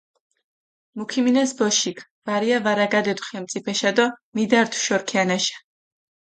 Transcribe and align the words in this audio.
მუ 0.95 1.03
ქიმინას 1.11 1.51
ბოშიქ, 1.59 1.97
ვარია 2.25 2.57
ვარაგადედუ 2.65 3.25
ხენწიფეშა 3.27 3.91
დო 3.97 4.05
მიდართუ 4.35 4.77
შორი 4.85 5.05
ქიანაშა. 5.09 5.57